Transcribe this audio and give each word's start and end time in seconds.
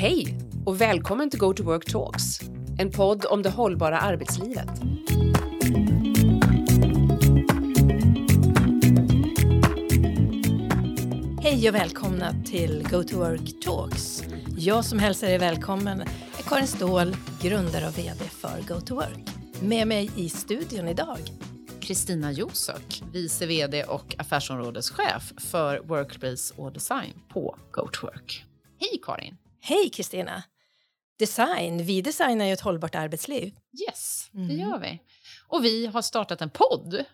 Hej 0.00 0.38
och 0.66 0.80
välkommen 0.80 1.30
till 1.30 1.40
Go 1.40 1.54
to 1.54 1.62
Work 1.62 1.84
Talks, 1.84 2.40
en 2.78 2.90
podd 2.90 3.24
om 3.24 3.42
det 3.42 3.50
hållbara 3.50 3.98
arbetslivet. 3.98 4.68
Hej 11.42 11.68
och 11.68 11.74
välkomna 11.74 12.34
till 12.44 12.88
Go 12.90 13.02
to 13.02 13.18
Work 13.18 13.60
Talks. 13.64 14.22
Jag 14.56 14.84
som 14.84 14.98
hälsar 14.98 15.28
er 15.28 15.38
välkommen 15.38 16.00
är 16.00 16.42
Karin 16.46 16.66
Ståhl, 16.66 17.16
grundare 17.42 17.88
och 17.88 17.98
VD 17.98 18.24
för 18.24 18.74
Go 18.74 18.80
to 18.80 18.94
Work. 18.94 19.28
Med 19.62 19.88
mig 19.88 20.10
i 20.16 20.28
studion 20.28 20.88
idag 20.88 21.18
Kristina 21.80 22.32
Josök, 22.32 23.02
vice 23.12 23.46
VD 23.46 23.84
och 23.84 24.14
affärsområdeschef 24.18 25.32
för 25.38 25.78
Workplace 25.78 26.54
och 26.56 26.72
Design 26.72 27.12
på 27.28 27.56
Go 27.72 27.88
to 27.92 28.06
Work. 28.06 28.44
Hej 28.78 29.00
Karin! 29.02 29.36
Hej 29.60 29.90
Kristina! 29.90 30.42
Design, 31.18 31.84
vi 31.84 32.02
designar 32.02 32.44
ju 32.44 32.52
ett 32.52 32.60
hållbart 32.60 32.94
arbetsliv. 32.94 33.54
Yes, 33.88 34.28
det 34.32 34.38
mm. 34.38 34.58
gör 34.58 34.78
vi. 34.78 35.02
Och 35.48 35.64
vi 35.64 35.86
har 35.86 36.02
startat 36.02 36.40
en 36.40 36.50
podd. 36.50 37.04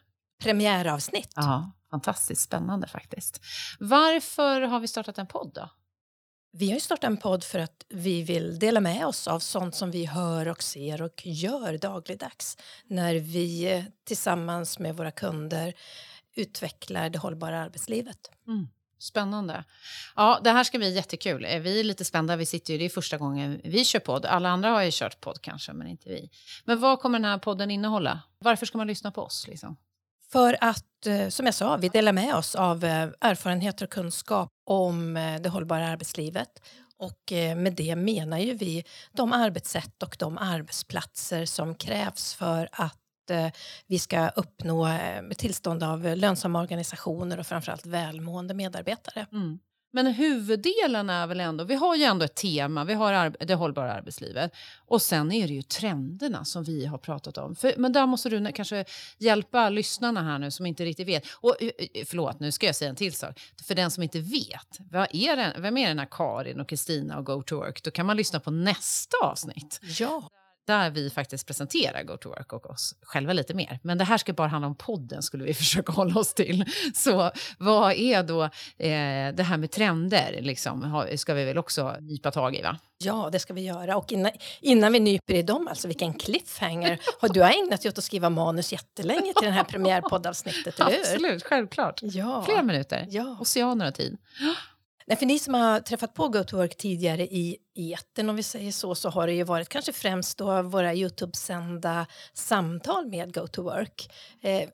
Premiäravsnitt. 0.42 1.32
Ja, 1.36 1.72
fantastiskt 1.91 2.42
spännande 2.42 2.88
faktiskt. 2.88 3.41
Varför 3.80 4.60
har 4.60 4.80
vi 4.80 4.88
startat 4.88 5.19
en 5.19 5.27
podd 5.27 5.52
då? 5.55 5.70
Vi 6.52 6.72
har 6.72 6.78
startat 6.78 7.05
en 7.05 7.16
podd 7.16 7.45
för 7.45 7.59
att 7.59 7.84
vi 7.88 8.22
vill 8.22 8.58
dela 8.58 8.80
med 8.80 9.06
oss 9.06 9.28
av 9.28 9.41
sånt 9.41 9.74
som 9.74 9.91
vi 9.91 10.06
hör 10.06 10.48
och 10.48 10.62
ser 10.62 11.02
och 11.02 11.27
gör 11.27 11.78
dagligdags 11.78 12.56
när 12.84 13.14
vi 13.14 13.72
eh, 13.72 13.84
tillsammans 14.05 14.78
med 14.78 14.97
våra 14.97 15.10
kunder 15.10 15.74
utvecklar 16.34 17.10
det 17.10 17.19
hållbara 17.19 17.60
arbetslivet. 17.60 18.30
Mm. 18.47 18.69
Spännande. 18.98 19.64
Ja, 20.16 20.41
det 20.45 20.50
här 20.50 20.64
ska 20.64 20.78
bli 20.78 20.95
jättekul. 20.95 21.46
Vi 21.60 21.80
är 21.80 21.84
lite 21.84 22.05
spända. 22.05 22.36
Vi 22.36 22.46
sitter 22.46 22.73
ju, 22.73 22.78
det 22.78 22.84
är 22.84 22.88
första 22.88 23.16
gången 23.16 23.61
vi 23.64 23.84
kör 23.84 23.98
podd. 23.98 24.27
Alla 24.27 24.48
andra 24.48 24.69
har 24.70 24.83
ju 24.83 24.91
kört 24.92 25.20
podd 25.20 25.42
kanske, 25.42 25.72
men 25.72 25.86
inte 25.86 26.08
vi. 26.08 26.30
Men 26.64 26.80
vad 26.80 27.00
kommer 27.00 27.19
den 27.19 27.30
här 27.30 27.39
podden 27.39 27.70
innehålla? 27.70 28.20
Varför 28.39 28.67
ska 28.67 28.78
man 28.78 28.86
lyssna 28.86 29.11
på 29.11 29.22
oss? 29.22 29.48
Liksom? 29.48 29.77
För 30.33 30.56
att, 30.61 31.06
eh, 31.06 31.28
som 31.28 31.47
jag 31.47 31.55
sa, 31.55 31.77
vi 31.77 31.89
delar 31.89 32.12
med 32.12 32.34
oss 32.34 32.55
av 32.55 32.84
eh, 32.84 33.08
erfarenheter 33.20 33.84
och 33.84 33.91
kunskap 33.91 34.50
om 34.64 35.17
eh, 35.17 35.41
det 35.41 35.48
hållbara 35.48 35.89
arbetslivet. 35.89 36.48
Och 36.98 37.33
med 37.56 37.72
det 37.72 37.97
menar 37.97 38.39
ju 38.39 38.55
vi 38.55 38.84
de 39.12 39.33
arbetssätt 39.33 40.02
och 40.02 40.17
de 40.19 40.39
arbetsplatser 40.39 41.44
som 41.44 41.74
krävs 41.74 42.34
för 42.34 42.69
att 42.72 42.98
vi 43.86 43.98
ska 43.98 44.28
uppnå 44.28 44.86
eh, 44.86 45.22
tillstånd 45.36 45.82
av 45.82 46.16
lönsamma 46.16 46.60
organisationer 46.60 47.41
och 47.41 47.46
framförallt 47.46 47.86
välmående 47.86 48.55
medarbetare. 48.55 49.27
Mm. 49.33 49.58
Men 49.96 50.06
huvuddelen 50.06 51.10
är 51.10 51.27
väl 51.27 51.41
ändå, 51.41 51.64
vi 51.64 51.74
har 51.74 51.96
ju 51.96 52.05
ändå 52.05 52.24
ett 52.24 52.34
tema, 52.34 52.84
vi 52.84 52.94
har 52.94 53.44
det 53.46 53.55
hållbara 53.55 53.92
arbetslivet. 53.92 54.52
Och 54.86 55.02
sen 55.02 55.33
är 55.33 55.48
det 55.48 55.55
ju 55.55 55.62
trenderna 55.62 56.44
som 56.44 56.64
vi 56.64 56.86
har 56.86 56.98
pratat 56.98 57.38
om. 57.38 57.56
För, 57.56 57.74
men 57.77 57.92
där 57.92 58.06
måste 58.06 58.28
du 58.28 58.52
kanske 58.52 58.84
hjälpa 59.18 59.68
lyssnarna 59.68 60.22
här 60.22 60.38
nu 60.38 60.50
som 60.50 60.66
inte 60.66 60.84
riktigt 60.84 61.08
vet. 61.08 61.27
Och 61.40 61.62
eh, 61.62 61.70
förlåt, 62.06 62.40
nu 62.40 62.52
ska 62.52 62.66
jag 62.66 62.77
säga 62.77 62.88
en 62.88 62.96
till 62.96 63.12
sak. 63.12 63.40
För 63.66 63.74
den 63.74 63.90
som 63.90 64.02
inte 64.02 64.20
vet, 64.20 64.78
vad 64.90 65.08
är 65.12 65.36
det, 65.36 65.55
vem 65.58 65.77
är 65.77 65.88
den 65.88 65.98
här 65.98 66.08
Karin 66.11 66.61
och 66.61 66.68
Kristina 66.68 67.18
och 67.18 67.27
Go 67.27 67.42
to 67.42 67.56
Work? 67.56 67.83
Då 67.83 67.90
kan 67.90 68.06
man 68.06 68.16
lyssna 68.16 68.40
på 68.40 68.50
nästa 68.50 69.16
avsnitt. 69.22 69.80
Ja 69.98 70.30
där 70.67 70.91
vi 70.91 71.11
faktiskt 71.11 71.47
presenterar 71.47 72.03
Go 72.03 72.17
to 72.17 72.28
Work 72.28 72.53
och 72.53 72.70
oss 72.70 72.95
själva 73.03 73.33
lite 73.33 73.55
mer. 73.55 73.78
Men 73.83 73.98
det 73.98 74.05
här 74.05 74.19
ska 74.19 74.33
bara 74.33 74.48
handla 74.48 74.67
om 74.67 74.75
podden, 74.75 75.23
skulle 75.23 75.45
vi 75.45 75.55
försöka 75.64 75.92
hålla 75.92 76.20
oss 76.20 76.34
till. 76.34 76.64
Så 76.95 77.31
vad 77.58 77.92
är 77.92 78.23
då 78.23 78.42
eh, 78.42 79.34
det 79.34 79.42
här 79.42 79.56
med 79.56 79.70
trender? 79.70 80.39
Liksom, 80.41 81.06
ska 81.17 81.34
vi 81.34 81.45
väl 81.45 81.58
också 81.58 81.97
nypa 82.00 82.31
tag 82.31 82.56
i? 82.56 82.62
va? 82.62 82.78
Ja, 82.98 83.28
det 83.33 83.39
ska 83.39 83.55
vi 83.55 83.61
göra. 83.61 83.97
Och 83.97 84.12
innan, 84.12 84.31
innan 84.61 84.92
vi 84.92 85.00
nyper 85.00 85.34
i 85.34 85.42
dem, 85.42 85.69
alltså 85.69 85.89
vilken 85.89 86.14
cliffhanger. 86.14 87.01
Har 87.20 87.29
du 87.29 87.42
har 87.42 87.51
ägnat 87.51 87.83
dig 87.83 87.89
åt 87.89 87.98
att 87.98 88.05
skriva 88.05 88.30
manus 88.30 88.73
jättelänge 88.73 89.33
till 89.36 89.46
det 89.46 89.51
här 89.51 89.64
premiärpoddavsnittet, 89.70 90.80
eller 90.80 90.90
hur? 90.90 91.01
Absolut, 91.01 91.42
självklart. 91.45 92.01
Ja. 92.02 92.42
Flera 92.42 92.63
minuter. 92.63 93.07
Ja. 93.11 93.36
Oceaner 93.40 93.86
av 93.86 93.90
tid. 93.90 94.19
Nej, 95.06 95.18
för 95.18 95.27
ni 95.27 95.39
som 95.39 95.55
har 95.55 95.80
träffat 95.80 96.14
på 96.14 96.28
GoToWork 96.28 96.77
tidigare 96.77 97.22
i 97.22 97.56
eten, 97.74 98.30
om 98.30 98.36
vi 98.36 98.42
säger 98.42 98.72
så, 98.72 98.94
så 98.94 99.11
har 99.11 99.27
det 99.27 99.33
ju 99.33 99.44
varit 99.44 99.68
kanske 99.68 99.92
främst 99.92 100.39
då 100.39 100.62
våra 100.62 100.94
Youtube-sända 100.94 102.06
samtal 102.33 103.06
med 103.06 103.34
GoToWork. 103.34 104.12
Eh, 104.40 104.68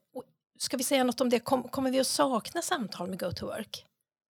ska 0.59 0.77
vi 0.77 0.85
säga 0.85 1.05
något 1.05 1.21
om 1.21 1.29
det? 1.29 1.41
Kom, 1.41 1.63
kommer 1.63 1.91
vi 1.91 2.01
att 2.01 2.07
sakna 2.07 2.63
samtal 2.63 3.09
med 3.09 3.21
GoToWork? 3.21 3.87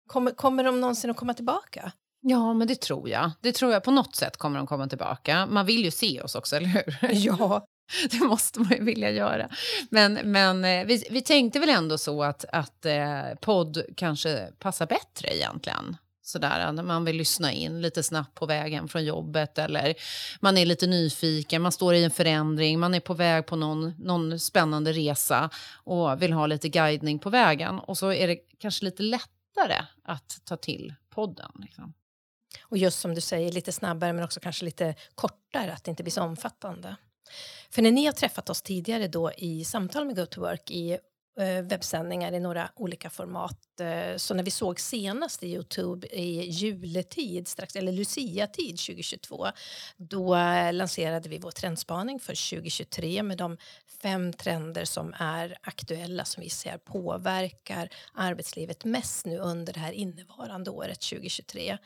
Kommer, 0.08 0.32
kommer 0.32 0.64
de 0.64 0.82
någonsin 0.82 1.10
att 1.10 1.18
komma 1.18 1.34
tillbaka? 1.34 1.92
Ja, 2.22 2.54
men 2.54 2.68
det 2.68 2.82
tror 2.82 3.10
jag. 3.10 3.32
Det 3.42 3.52
tror 3.52 3.72
jag. 3.72 3.84
På 3.84 3.92
något 3.92 4.16
sätt 4.16 4.38
kommer 4.38 4.58
de 4.58 4.68
komma 4.68 4.88
tillbaka. 4.88 5.46
Man 5.46 5.66
vill 5.66 5.86
ju 5.86 5.92
se 5.92 6.22
oss 6.22 6.36
också, 6.36 6.56
eller 6.56 6.68
hur? 6.68 7.10
Ja. 7.12 7.66
Det 8.12 8.20
måste 8.20 8.60
man 8.60 8.72
ju 8.72 8.84
vilja 8.84 9.12
göra. 9.12 9.50
Men, 9.90 10.14
men 10.14 10.66
eh, 10.66 10.86
vi, 10.86 11.04
vi 11.10 11.22
tänkte 11.22 11.60
väl 11.60 11.70
ändå 11.70 11.98
så 11.98 12.24
att, 12.24 12.46
att 12.52 12.86
eh, 12.86 13.24
podd 13.42 13.84
kanske 13.98 14.50
passar 14.60 14.86
bättre 14.86 15.36
egentligen. 15.36 15.98
Sådär, 16.22 16.72
när 16.72 16.84
man 16.84 17.06
vill 17.06 17.16
lyssna 17.16 17.52
in 17.52 17.82
lite 17.82 18.04
snabbt 18.04 18.36
på 18.36 18.46
vägen 18.46 18.88
från 18.88 19.06
jobbet 19.06 19.58
eller 19.58 19.96
man 20.40 20.58
är 20.58 20.66
lite 20.66 20.88
nyfiken, 20.88 21.62
man 21.62 21.72
står 21.72 21.94
i 21.94 22.04
en 22.04 22.12
förändring, 22.12 22.80
man 22.80 22.94
är 22.94 23.00
på 23.00 23.14
väg 23.14 23.46
på 23.46 23.56
någon, 23.56 23.94
någon 23.98 24.40
spännande 24.40 24.94
resa 24.94 25.50
och 25.74 26.22
vill 26.22 26.34
ha 26.34 26.48
lite 26.48 26.70
guidning 26.70 27.20
på 27.20 27.30
vägen. 27.30 27.80
Och 27.80 27.98
så 27.98 28.14
är 28.14 28.28
det 28.28 28.38
kanske 28.60 28.86
lite 28.86 29.04
lättare 29.04 29.86
att 30.04 30.42
ta 30.44 30.58
till 30.58 30.94
podden. 31.10 31.52
Liksom. 31.56 31.94
Och 32.64 32.78
just 32.78 33.00
som 33.00 33.16
du 33.16 33.22
säger, 33.22 33.52
lite 33.52 33.72
snabbare 33.72 34.14
men 34.14 34.24
också 34.24 34.40
kanske 34.40 34.66
lite 34.66 34.96
kortare, 35.16 35.74
att 35.74 35.84
det 35.84 35.90
inte 35.90 36.04
blir 36.04 36.12
så 36.12 36.22
omfattande. 36.22 36.96
För 37.72 37.82
när 37.82 37.92
ni 37.92 38.06
har 38.06 38.14
träffat 38.14 38.50
oss 38.50 38.62
tidigare 38.62 39.08
då 39.08 39.32
i 39.32 39.64
samtal 39.66 40.06
med 40.06 40.16
GoToWork 40.16 40.72
i 40.72 40.98
eh, 41.40 41.62
webbsändningar 41.62 42.32
i 42.32 42.40
några 42.40 42.70
olika 42.76 43.10
format. 43.10 43.80
Eh, 43.80 44.18
så 44.18 44.34
när 44.34 44.44
vi 44.44 44.52
såg 44.52 44.80
senast 44.80 45.44
i 45.44 45.54
Youtube 45.54 46.08
i 46.08 46.50
juletid, 46.50 47.48
strax, 47.48 47.76
eller 47.76 47.92
Lucia-tid 47.92 48.78
2022 48.78 49.48
då 49.98 50.36
eh, 50.36 50.74
lanserade 50.74 51.30
vi 51.30 51.38
vår 51.38 51.52
trendspaning 51.52 52.20
för 52.20 52.50
2023 52.50 53.24
med 53.24 53.38
de 53.38 53.58
fem 54.02 54.34
trender 54.34 54.86
som 54.86 55.14
är 55.18 55.58
aktuella 55.62 56.26
som 56.26 56.44
vi 56.44 56.50
ser 56.50 56.78
påverkar 56.78 57.90
arbetslivet 58.14 58.86
mest 58.86 59.26
nu 59.26 59.38
under 59.38 59.74
det 59.74 59.80
här 59.80 59.92
innevarande 59.92 60.70
året 60.70 61.02
2023. 61.02 61.78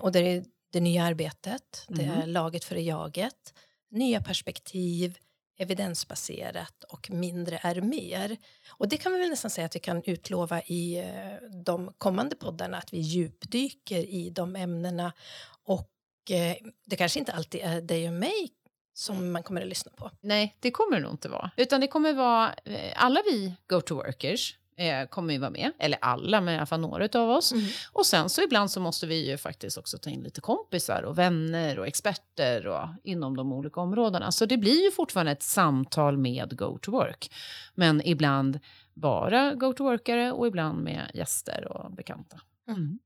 och 0.00 0.12
det 0.12 0.18
är 0.18 0.44
det 0.72 0.80
nya 0.80 1.04
arbetet, 1.04 1.84
det 1.88 2.02
är 2.02 2.16
mm. 2.16 2.28
laget 2.28 2.64
för 2.64 2.76
jaget 2.76 3.52
nya 3.90 4.20
perspektiv, 4.20 5.18
evidensbaserat 5.58 6.84
och 6.84 7.10
mindre 7.10 7.60
är 7.62 7.80
mer. 7.80 8.36
Och 8.70 8.88
det 8.88 8.96
kan 8.96 9.12
vi 9.12 9.18
väl 9.18 9.30
nästan 9.30 9.50
säga 9.50 9.64
att 9.64 9.76
vi 9.76 9.80
kan 9.80 10.02
utlova 10.04 10.62
i 10.62 10.98
eh, 10.98 11.48
de 11.64 11.92
kommande 11.98 12.36
poddarna, 12.36 12.78
att 12.78 12.92
vi 12.92 12.98
djupdyker 12.98 13.98
i 13.98 14.30
de 14.30 14.56
ämnena. 14.56 15.12
Och 15.64 15.90
eh, 16.30 16.56
det 16.86 16.96
kanske 16.96 17.18
inte 17.18 17.32
alltid 17.32 17.60
är 17.60 17.80
dig 17.80 18.08
och 18.08 18.14
mig 18.14 18.50
som 18.94 19.32
man 19.32 19.42
kommer 19.42 19.62
att 19.62 19.68
lyssna 19.68 19.92
på. 19.96 20.10
Nej, 20.20 20.56
det 20.60 20.70
kommer 20.70 20.96
det 20.96 21.02
nog 21.02 21.12
inte 21.12 21.28
vara. 21.28 21.50
Utan 21.56 21.80
det 21.80 21.86
kommer 21.86 22.12
vara 22.12 22.54
eh, 22.64 22.92
alla 23.04 23.22
vi 23.30 23.54
go-to-workers 23.66 24.54
eh, 24.80 25.06
kommer 25.06 25.34
ju 25.34 25.40
vara 25.40 25.50
med. 25.50 25.72
Eller 25.78 25.98
alla, 26.02 26.40
men 26.40 26.54
i 26.54 26.56
alla 26.56 26.66
fall 26.66 26.80
några 26.80 27.20
av 27.20 27.30
oss. 27.30 27.52
Mm. 27.52 27.64
Och 27.92 28.06
sen 28.06 28.28
så 28.28 28.42
ibland 28.42 28.70
så 28.70 28.80
måste 28.80 29.06
vi 29.06 29.30
ju 29.30 29.38
faktiskt 29.38 29.78
också 29.78 29.98
ta 29.98 30.10
in 30.10 30.22
lite 30.22 30.40
kompisar 30.40 31.02
och 31.02 31.18
vänner 31.18 31.78
och 31.78 31.86
experter 31.86 32.66
och, 32.66 32.88
inom 33.04 33.36
de 33.36 33.52
olika 33.52 33.80
områdena. 33.80 34.32
Så 34.32 34.46
det 34.46 34.56
blir 34.56 34.84
ju 34.84 34.90
fortfarande 34.90 35.32
ett 35.32 35.42
samtal 35.42 36.16
med 36.16 36.58
Go 36.58 36.78
to 36.78 36.90
Work. 36.90 37.32
Men 37.74 38.06
ibland 38.06 38.60
bara 38.94 39.54
Go 39.54 39.72
to 39.72 39.84
Workare 39.84 40.32
och 40.32 40.46
ibland 40.46 40.82
med 40.82 41.10
gäster 41.14 41.72
och 41.72 41.92
bekanta. 41.92 42.40
Mm. 42.68 42.98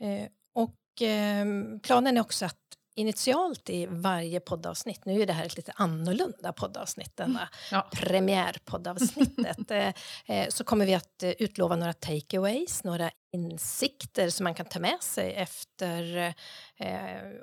Eh, 0.00 0.28
och 0.54 1.02
eh, 1.02 1.46
planen 1.82 2.16
är 2.16 2.20
också 2.20 2.44
att 2.44 2.63
initialt 2.94 3.70
i 3.70 3.86
varje 3.86 4.40
poddavsnitt, 4.40 5.04
nu 5.04 5.22
är 5.22 5.26
det 5.26 5.32
här 5.32 5.46
ett 5.46 5.56
lite 5.56 5.72
annorlunda 5.76 6.52
poddavsnitt, 6.52 7.16
denna 7.16 7.40
mm. 7.40 7.48
ja. 7.70 7.88
premiärpoddavsnittet, 7.92 9.70
eh, 10.26 10.48
så 10.48 10.64
kommer 10.64 10.86
vi 10.86 10.94
att 10.94 11.22
eh, 11.22 11.30
utlova 11.30 11.76
några 11.76 11.92
takeaways, 11.92 12.84
några 12.84 13.10
insikter 13.32 14.30
som 14.30 14.44
man 14.44 14.54
kan 14.54 14.66
ta 14.66 14.80
med 14.80 15.02
sig 15.02 15.32
efter 15.34 16.34
eh, 16.76 16.96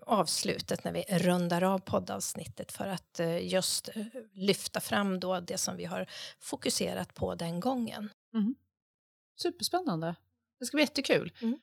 avslutet 0.05 0.83
när 0.83 0.91
vi 0.91 1.03
rundar 1.09 1.63
av 1.63 1.79
poddavsnittet 1.79 2.71
för 2.71 2.87
att 2.87 3.19
just 3.41 3.89
lyfta 4.33 4.79
fram 4.79 5.19
då 5.19 5.39
det 5.39 5.57
som 5.57 5.77
vi 5.77 5.85
har 5.85 6.05
fokuserat 6.39 7.13
på 7.13 7.35
den 7.35 7.59
gången. 7.59 8.09
Mm. 8.33 8.55
Superspännande. 9.41 10.15
Det 10.59 10.65
ska 10.65 10.77
bli 10.77 10.83
jättekul. 10.83 11.33
Mm. 11.41 11.59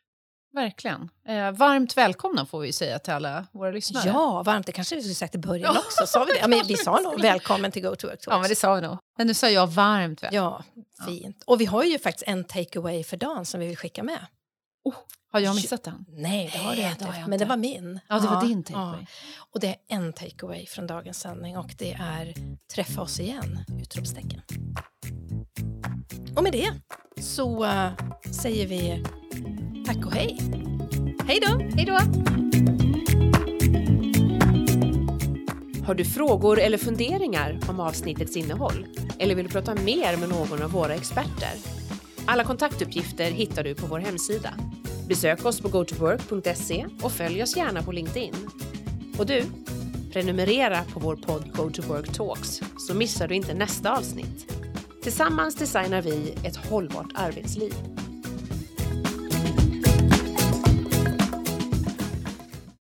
Verkligen. 0.52 1.10
Eh, 1.28 1.50
varmt 1.52 1.96
välkomna 1.96 2.46
får 2.46 2.60
vi 2.60 2.72
säga 2.72 2.98
till 2.98 3.12
alla 3.12 3.46
våra 3.52 3.70
lyssnare. 3.70 4.08
Ja, 4.08 4.42
varmt. 4.42 4.66
Det 4.66 4.72
kanske 4.72 4.94
vi 4.94 5.02
skulle 5.02 5.14
sagt 5.14 5.34
i 5.34 5.38
början 5.38 5.74
ja. 5.74 5.80
också. 5.80 6.06
Sa 6.06 6.24
vi, 6.24 6.32
det? 6.32 6.38
Ja, 6.38 6.48
men 6.48 6.60
vi 6.68 6.76
sa 6.76 7.00
nog 7.00 7.20
välkommen 7.20 7.72
till 7.72 7.82
Go 7.82 7.96
to 7.96 8.06
Work 8.06 8.24
Ja, 8.26 8.38
men 8.38 8.48
det 8.48 8.56
sa 8.56 8.74
vi 8.74 8.80
nog. 8.80 8.98
Men 9.18 9.26
nu 9.26 9.34
sa 9.34 9.48
jag 9.48 9.66
varmt 9.66 10.22
välkommen. 10.22 10.64
Ja, 10.76 11.06
fint. 11.06 11.42
Och 11.46 11.60
vi 11.60 11.64
har 11.64 11.84
ju 11.84 11.98
faktiskt 11.98 12.28
en 12.28 12.44
takeaway 12.44 13.04
för 13.04 13.16
dagen 13.16 13.46
som 13.46 13.60
vi 13.60 13.66
vill 13.66 13.76
skicka 13.76 14.02
med. 14.02 14.26
Oh, 14.84 14.94
har 15.32 15.40
jag 15.40 15.54
missat 15.54 15.82
den? 15.82 16.04
Nej, 16.08 16.50
det 16.52 16.58
har 16.58 16.76
du 16.76 16.82
inte. 16.82 17.04
har 17.04 17.28
Men 17.28 17.38
det 17.38 17.44
var 17.44 17.56
min. 17.56 18.00
Ja, 18.08 18.18
det 18.18 18.28
var 18.28 18.42
din 18.42 18.64
takeaway. 18.64 19.06
Och 19.52 19.60
det 19.60 19.68
är 19.68 19.76
en 19.88 20.12
takeaway 20.12 20.66
från 20.66 20.86
dagens 20.86 21.20
sändning 21.20 21.56
och 21.56 21.74
det 21.78 21.92
är 21.92 22.34
träffa 22.74 23.02
oss 23.02 23.20
igen! 23.20 23.64
Utropstecken. 23.82 24.42
Och 26.36 26.42
med 26.42 26.52
det 26.52 26.72
så 27.22 27.64
eh, 27.64 27.92
säger 28.42 28.66
vi 28.66 29.04
tack 29.88 30.06
och 30.06 30.12
hej. 30.12 30.38
Hej 31.26 31.40
då! 31.42 31.58
Hej 31.76 31.84
då! 31.84 31.92
Har 35.86 35.94
du 35.94 36.04
frågor 36.04 36.58
eller 36.58 36.78
funderingar 36.78 37.60
om 37.68 37.80
avsnittets 37.80 38.36
innehåll? 38.36 38.86
Eller 39.18 39.34
vill 39.34 39.46
du 39.46 39.52
prata 39.52 39.74
mer 39.74 40.16
med 40.16 40.28
någon 40.28 40.62
av 40.62 40.70
våra 40.70 40.94
experter? 40.94 41.50
Alla 42.26 42.44
kontaktuppgifter 42.44 43.30
hittar 43.30 43.64
du 43.64 43.74
på 43.74 43.86
vår 43.86 43.98
hemsida. 43.98 44.54
Besök 45.08 45.44
oss 45.44 45.60
på 45.60 45.68
gotowork.se 45.68 46.86
och 47.02 47.12
följ 47.12 47.42
oss 47.42 47.56
gärna 47.56 47.82
på 47.82 47.92
LinkedIn. 47.92 48.34
Och 49.18 49.26
du, 49.26 49.44
prenumerera 50.12 50.84
på 50.92 51.00
vår 51.00 51.16
podd 51.16 51.52
Go 51.52 51.70
to 51.70 51.82
Work 51.82 52.12
Talks 52.12 52.60
så 52.78 52.94
missar 52.94 53.28
du 53.28 53.34
inte 53.34 53.54
nästa 53.54 53.96
avsnitt. 53.96 54.52
Tillsammans 55.02 55.54
designar 55.54 56.02
vi 56.02 56.34
ett 56.44 56.56
hållbart 56.56 57.12
arbetsliv. 57.14 57.74